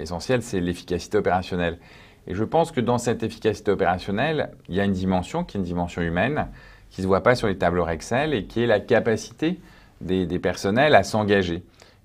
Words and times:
essentiel, 0.00 0.42
c'est 0.42 0.60
l'efficacité 0.60 1.18
opérationnelle. 1.18 1.78
Et 2.26 2.34
je 2.34 2.44
pense 2.44 2.70
que 2.70 2.80
dans 2.80 2.98
cette 2.98 3.22
efficacité 3.22 3.70
opérationnelle, 3.70 4.50
il 4.68 4.76
y 4.76 4.80
a 4.80 4.84
une 4.84 4.92
dimension 4.92 5.44
qui 5.44 5.56
est 5.56 5.60
une 5.60 5.66
dimension 5.66 6.02
humaine, 6.02 6.48
qui 6.90 7.00
ne 7.00 7.04
se 7.04 7.08
voit 7.08 7.22
pas 7.22 7.34
sur 7.34 7.48
les 7.48 7.58
tableaux 7.58 7.86
Excel 7.88 8.34
et 8.34 8.44
qui 8.44 8.62
est 8.62 8.66
la 8.66 8.80
capacité 8.80 9.60
des, 10.00 10.26
personnels 10.38 10.94
à 10.94 11.02
s'engager. 11.02 11.62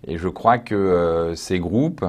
Et 0.08 0.18
je 0.18 0.28
crois 0.28 0.60
que 0.60 0.76
euh, 0.76 1.36
ces 1.36 1.60
groupes 1.60 2.06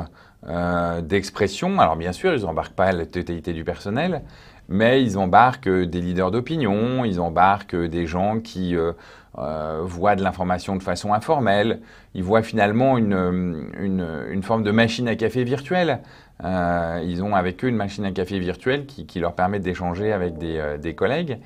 euh, 0.47 1.01
d'expression, 1.01 1.81
alors 1.81 1.97
bien 1.97 2.13
sûr, 2.13 2.35
ils 2.35 2.43
n'embarquent 2.43 2.75
pas 2.75 2.93
la 2.93 3.07
totalité 3.07 3.53
du 3.53 3.65
personnel, 3.65 4.23
mais 4.69 5.03
ils 5.03 5.19
embarquent 5.19 5.69
des 5.69 6.01
leaders 6.01 6.31
d'opinion, 6.31 7.05
ils 7.05 7.21
embarquent 7.21 7.77
des 7.77 8.07
gens 8.07 8.41
qui 8.41 8.77
euh, 8.77 9.83
voient 9.83 10.17
de 10.17 10.23
l'information 10.23 10.77
de 10.77 10.83
façon 10.83 11.13
informelle, 11.13 11.81
ils 12.15 12.23
voient 12.23 12.43
finalement 12.43 12.99
une, 12.99 13.71
une, 13.79 14.43
forme 14.43 14.63
de 14.63 14.71
machine 14.71 15.09
à 15.09 15.17
café 15.17 15.45
virtuelle. 15.45 16.01
ils 16.43 17.23
ont 17.23 17.35
avec 17.35 17.65
eux 17.65 17.69
une 17.69 17.77
machine 17.77 18.05
à 18.05 18.11
café 18.11 18.39
virtuelle 18.39 18.87
qui, 18.87 19.07
qui 19.07 19.21
leur 19.21 19.35
permet 19.35 19.61
d'échanger 19.61 20.13
avec 20.13 20.39
des, 20.39 20.77
des 20.81 20.95
collègues. 20.95 21.39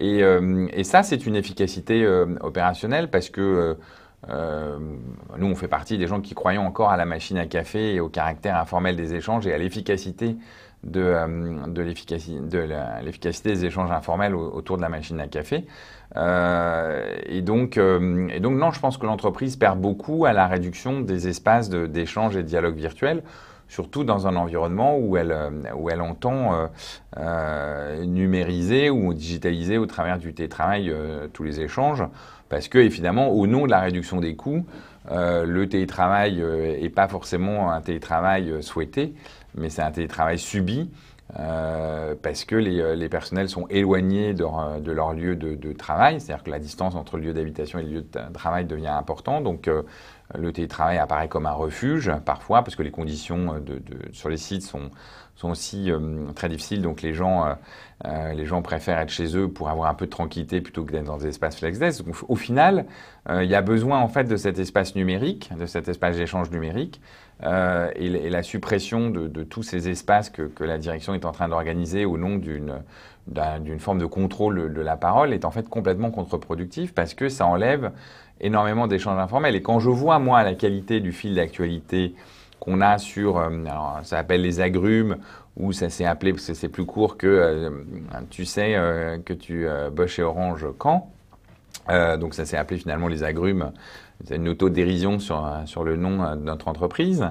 Euh, 0.00 0.66
et, 0.72 0.84
ça, 0.84 1.02
c'est 1.02 1.26
une 1.26 1.36
efficacité 1.36 2.04
euh, 2.04 2.26
opérationnelle 2.40 3.10
parce 3.10 3.30
que 3.30 3.76
euh, 4.28 4.78
nous, 5.38 5.46
on 5.46 5.54
fait 5.54 5.68
partie 5.68 5.96
des 5.96 6.06
gens 6.06 6.20
qui 6.20 6.34
croyons 6.34 6.66
encore 6.66 6.90
à 6.90 6.96
la 6.96 7.06
machine 7.06 7.38
à 7.38 7.46
café 7.46 7.94
et 7.94 8.00
au 8.00 8.08
caractère 8.08 8.56
informel 8.56 8.96
des 8.96 9.14
échanges 9.14 9.46
et 9.46 9.54
à 9.54 9.58
l'efficacité 9.58 10.36
de, 10.84 11.66
de 11.68 11.82
l'efficacité 11.82 13.50
des 13.50 13.64
échanges 13.64 13.90
informels 13.90 14.34
autour 14.34 14.76
de 14.76 14.82
la 14.82 14.88
machine 14.88 15.20
à 15.20 15.26
café. 15.26 15.66
et, 16.16 17.42
donc, 17.42 17.76
et 17.76 18.40
donc, 18.40 18.58
non, 18.58 18.70
je 18.70 18.80
pense 18.80 18.96
que 18.96 19.06
l'entreprise 19.06 19.56
perd 19.56 19.78
beaucoup 19.78 20.24
à 20.24 20.32
la 20.32 20.46
réduction 20.46 21.00
des 21.00 21.28
espaces 21.28 21.68
d'échange 21.68 22.36
et 22.36 22.42
de 22.42 22.48
dialogue 22.48 22.76
virtuel 22.76 23.22
surtout 23.70 24.02
dans 24.02 24.26
un 24.26 24.36
environnement 24.36 24.98
où 24.98 25.16
elle, 25.16 25.30
euh, 25.32 26.00
entend 26.00 26.54
euh, 26.54 26.66
euh, 27.16 28.04
numériser 28.04 28.90
ou 28.90 29.14
digitaliser 29.14 29.78
au 29.78 29.86
travers 29.86 30.18
du 30.18 30.34
télétravail 30.34 30.92
tous 31.32 31.44
les 31.44 31.60
échanges. 31.60 32.04
Parce 32.48 32.66
que, 32.66 32.78
évidemment, 32.78 33.28
au 33.28 33.46
nom 33.46 33.64
de 33.66 33.70
la 33.70 33.80
réduction 33.80 34.18
des 34.20 34.34
coûts, 34.34 34.66
le 35.08 35.64
télétravail 35.66 36.42
n'est 36.82 36.88
pas 36.88 37.06
forcément 37.06 37.70
un 37.70 37.80
télétravail 37.80 38.60
souhaité, 38.60 39.14
mais 39.54 39.70
c'est 39.70 39.82
un 39.82 39.92
télétravail 39.92 40.38
subi. 40.38 40.90
parce 41.32 42.44
que 42.44 42.56
les, 42.56 43.08
personnels 43.08 43.48
sont 43.48 43.68
éloignés 43.68 44.34
de, 44.34 44.90
leur 44.90 45.12
lieu 45.12 45.36
de, 45.36 45.72
travail, 45.72 46.20
c'est-à-dire 46.20 46.42
que 46.42 46.50
la 46.50 46.58
distance 46.58 46.96
entre 46.96 47.18
le 47.18 47.26
lieu 47.26 47.32
d'habitation 47.32 47.78
et 47.78 47.84
le 47.84 47.88
lieu 47.88 48.00
de 48.00 48.32
travail 48.32 48.64
devient 48.64 48.88
importante. 48.88 49.44
Le 50.38 50.52
télétravail 50.52 50.98
apparaît 50.98 51.28
comme 51.28 51.46
un 51.46 51.52
refuge 51.52 52.12
parfois 52.24 52.62
parce 52.62 52.76
que 52.76 52.82
les 52.82 52.90
conditions 52.90 53.54
euh, 53.54 53.60
de, 53.60 53.80
sur 54.12 54.28
les 54.28 54.36
sites 54.36 54.62
sont, 54.62 54.90
aussi 55.42 55.90
euh, 55.90 56.30
très 56.34 56.50
difficiles. 56.50 56.82
Donc 56.82 57.00
les 57.00 57.14
gens, 57.14 57.56
euh, 58.04 58.32
les 58.34 58.44
gens 58.44 58.60
préfèrent 58.60 58.98
être 58.98 59.10
chez 59.10 59.34
eux 59.38 59.48
pour 59.48 59.70
avoir 59.70 59.88
un 59.88 59.94
peu 59.94 60.04
de 60.04 60.10
tranquillité 60.10 60.60
plutôt 60.60 60.84
que 60.84 60.92
d'être 60.92 61.06
dans 61.06 61.16
des 61.16 61.28
espaces 61.28 61.56
FlexDesk. 61.56 62.04
Donc, 62.04 62.16
au 62.28 62.36
final, 62.36 62.84
il 63.30 63.48
y 63.48 63.54
a 63.54 63.62
besoin 63.62 64.00
en 64.00 64.08
fait 64.08 64.24
de 64.24 64.36
cet 64.36 64.58
espace 64.58 64.94
numérique, 64.96 65.50
de 65.58 65.64
cet 65.64 65.88
espace 65.88 66.16
d'échange 66.16 66.50
numérique. 66.50 67.00
Et, 67.42 68.28
la 68.28 68.42
suppression 68.42 69.08
de, 69.08 69.42
tous 69.44 69.62
ces 69.62 69.88
espaces 69.88 70.28
que, 70.28 70.50
la 70.62 70.76
direction 70.76 71.14
est 71.14 71.24
en 71.24 71.32
train 71.32 71.48
d'organiser 71.48 72.04
au 72.04 72.18
nom 72.18 72.36
d'une 72.36 72.82
d'une 73.26 73.78
forme 73.78 73.98
de 73.98 74.06
contrôle 74.06 74.72
de 74.72 74.80
la 74.80 74.96
parole 74.96 75.32
est 75.32 75.44
en 75.44 75.50
fait 75.52 75.68
complètement 75.68 76.10
contre-productif 76.10 76.92
parce 76.92 77.14
que 77.14 77.28
ça 77.28 77.46
enlève 77.46 77.92
énormément 78.40 78.86
d'échanges 78.86 79.18
informels. 79.18 79.54
Et 79.54 79.62
quand 79.62 79.78
je 79.78 79.90
vois, 79.90 80.18
moi, 80.20 80.42
la 80.42 80.54
qualité 80.54 81.00
du 81.00 81.12
fil 81.12 81.34
d'actualité 81.34 82.14
qu'on 82.60 82.80
a 82.80 82.98
sur, 82.98 83.38
euh, 83.38 83.50
ça 84.02 84.16
s'appelle 84.18 84.42
les 84.42 84.60
agrumes, 84.60 85.16
ou 85.56 85.72
ça 85.72 85.90
s'est 85.90 86.04
appelé, 86.04 86.32
parce 86.32 86.46
que 86.46 86.54
c'est 86.54 86.68
plus 86.68 86.84
court 86.84 87.16
que, 87.16 87.26
euh, 87.26 87.70
tu 88.30 88.44
sais, 88.44 88.76
euh, 88.76 89.18
que 89.18 89.32
tu 89.32 89.66
bosses 89.92 90.10
chez 90.10 90.22
Orange 90.22 90.66
quand. 90.78 91.10
donc 91.88 92.34
ça 92.34 92.44
s'est 92.44 92.56
appelé 92.56 92.78
finalement 92.78 93.08
les 93.08 93.24
agrumes. 93.24 93.72
C'est 94.24 94.36
une 94.36 94.48
autodérision 94.48 95.18
sur, 95.18 95.50
sur 95.64 95.82
le 95.82 95.96
nom 95.96 96.36
de 96.36 96.42
notre 96.42 96.68
entreprise. 96.68 97.26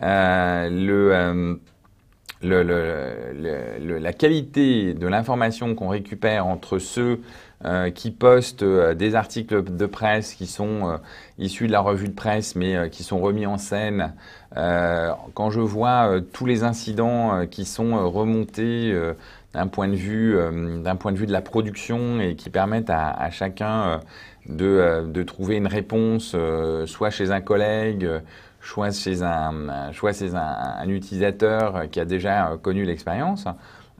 le 0.00 1.58
le, 2.42 3.98
la 3.98 4.12
qualité 4.12 4.94
de 4.94 5.06
l'information 5.06 5.74
qu'on 5.74 5.88
récupère 5.88 6.46
entre 6.46 6.78
ceux 6.78 7.20
euh, 7.64 7.90
qui 7.90 8.12
postent 8.12 8.62
euh, 8.62 8.94
des 8.94 9.16
articles 9.16 9.64
de 9.64 9.86
presse 9.86 10.34
qui 10.34 10.46
sont 10.46 10.90
euh, 10.90 10.96
issus 11.40 11.66
de 11.66 11.72
la 11.72 11.80
revue 11.80 12.06
de 12.06 12.14
presse 12.14 12.54
mais 12.54 12.88
qui 12.90 13.02
sont 13.02 13.18
remis 13.18 13.46
en 13.46 13.58
scène, 13.58 14.12
quand 14.54 15.50
je 15.50 15.60
vois 15.60 16.20
tous 16.32 16.46
les 16.46 16.64
incidents 16.64 17.46
qui 17.46 17.64
sont 17.64 18.10
remontés 18.10 18.96
d'un 19.54 19.66
point, 19.66 19.88
de 19.88 19.94
vue, 19.94 20.36
d'un 20.82 20.96
point 20.96 21.12
de 21.12 21.16
vue 21.16 21.26
de 21.26 21.32
la 21.32 21.40
production 21.40 22.20
et 22.20 22.36
qui 22.36 22.50
permettent 22.50 22.90
à, 22.90 23.30
chacun 23.30 24.00
de, 24.46 25.06
de, 25.06 25.22
trouver 25.22 25.56
une 25.56 25.66
réponse 25.66 26.36
soit 26.86 27.10
chez 27.10 27.30
un 27.30 27.40
collègue, 27.40 28.06
choix 28.60 28.90
chez 28.90 29.22
un, 29.22 29.90
choix 29.92 30.12
chez 30.12 30.34
un, 30.34 30.88
utilisateur 30.88 31.88
qui 31.90 31.98
a 31.98 32.04
déjà 32.04 32.58
connu 32.62 32.84
l'expérience, 32.84 33.46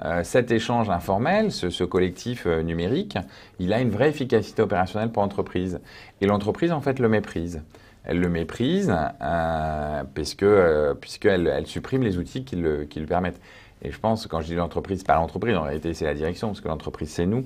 euh, 0.05 0.23
cet 0.23 0.53
échange 0.53 0.91
informel, 0.91 1.51
ce, 1.51 1.83
collectif 1.85 2.47
euh, 2.47 2.63
numérique, 2.63 3.19
il 3.59 3.73
a 3.73 3.81
une 3.81 3.91
vraie 3.91 4.09
efficacité 4.09 4.63
opérationnelle 4.63 5.11
pour 5.11 5.23
l'entreprise. 5.23 5.81
Et 6.21 6.27
l'entreprise, 6.27 6.71
en 6.71 6.81
fait, 6.81 7.01
le 7.01 7.09
méprise. 7.09 7.63
Elle 8.05 8.21
le 8.21 8.29
méprise 8.29 8.95
euh, 9.21 10.05
parce 10.15 10.35
que, 10.35 10.97
puisqu'elle 11.01 11.49
elle 11.49 11.67
supprime 11.67 12.03
les 12.03 12.17
outils 12.17 12.45
qui 12.45 12.57
le, 12.57 12.85
qui 12.85 13.01
le 13.01 13.07
permettent. 13.07 13.41
Et 13.83 13.91
je 13.91 13.99
pense, 13.99 14.27
quand 14.27 14.41
je 14.41 14.47
dis 14.47 14.55
l'entreprise, 14.55 15.05
pas 15.05 15.15
l'entreprise, 15.15 15.57
en 15.57 15.63
réalité 15.63 15.95
c'est 15.95 16.05
la 16.05 16.15
direction, 16.15 16.49
parce 16.49 16.61
que 16.61 16.69
l'entreprise 16.69 17.11
c'est 17.11 17.27
nous. 17.27 17.45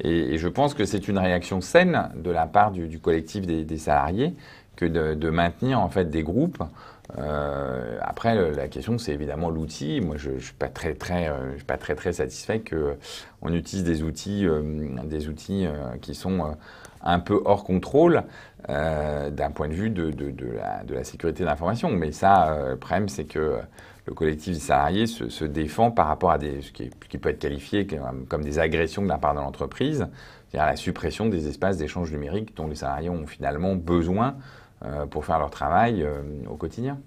Et, 0.00 0.38
je 0.38 0.48
pense 0.48 0.74
que 0.74 0.84
c'est 0.84 1.08
une 1.08 1.18
réaction 1.18 1.60
saine 1.60 2.10
de 2.16 2.30
la 2.30 2.46
part 2.46 2.72
du, 2.72 2.98
collectif 2.98 3.46
des, 3.46 3.64
des, 3.64 3.78
salariés 3.78 4.34
que 4.76 4.86
de, 4.86 5.30
maintenir 5.30 5.80
en 5.80 5.88
fait 5.88 6.10
des 6.10 6.22
groupes. 6.22 6.62
Euh, 7.18 7.98
après, 8.00 8.52
la 8.52 8.68
question, 8.68 8.98
c'est 8.98 9.12
évidemment 9.12 9.50
l'outil. 9.50 10.00
Moi, 10.00 10.16
je 10.16 10.30
ne 10.30 10.38
suis 10.38 10.54
pas 10.54 10.68
très 10.68 10.94
très, 10.94 11.28
euh, 11.28 11.54
suis 11.56 11.64
pas 11.64 11.76
très 11.76 11.94
très 11.94 12.14
satisfait 12.14 12.60
que 12.60 12.96
on 13.42 13.52
utilise 13.52 13.84
des 13.84 14.02
outils, 14.02 14.46
euh, 14.46 14.62
des 15.04 15.28
outils 15.28 15.66
qui 16.00 16.14
sont 16.14 16.56
un 17.02 17.18
peu 17.18 17.40
hors 17.44 17.64
contrôle 17.64 18.22
d'un 18.68 19.50
point 19.54 19.68
de 19.68 19.74
vue 19.74 19.90
de, 19.90 20.10
de, 20.10 20.30
de, 20.30 20.46
la, 20.46 20.82
de 20.84 20.94
la, 20.94 21.04
sécurité 21.04 21.44
d'information. 21.44 21.90
Mais 21.90 22.12
ça, 22.12 22.70
le 22.70 22.76
problème, 22.76 23.10
c'est 23.10 23.24
que 23.24 23.58
le 24.06 24.14
collectif 24.14 24.54
des 24.54 24.60
salariés 24.60 25.06
se, 25.06 25.44
défend 25.44 25.90
par 25.90 26.06
rapport 26.06 26.30
à 26.30 26.38
ce 26.38 26.72
qui, 26.72 26.90
qui 27.08 27.18
peut 27.18 27.28
être 27.28 27.38
qualifié 27.38 27.86
comme, 27.86 28.42
des 28.42 28.58
agressions 28.58 29.02
de 29.02 29.08
la 29.08 29.18
part 29.18 29.34
de 29.34 29.40
l'entreprise, 29.40 30.06
c'est-à-dire 30.48 30.66
la 30.66 30.76
suppression 30.76 31.26
des 31.26 31.48
espaces 31.48 31.76
d'échange 31.76 32.10
numérique 32.10 32.56
dont 32.56 32.66
les 32.66 32.76
salariés 32.76 33.10
ont 33.10 33.26
finalement 33.26 33.74
besoin 33.74 34.28
euh, 34.28 34.38
pour 35.10 35.24
faire 35.24 35.38
leur 35.38 35.50
travail 35.50 36.02
euh, 36.02 36.22
au 36.48 36.56
quotidien. 36.56 36.98